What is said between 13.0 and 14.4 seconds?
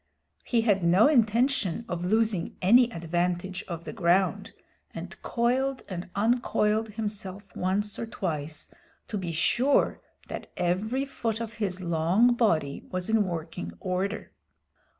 in working order.